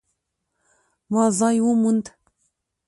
[1.13, 2.05] ما ځای وموند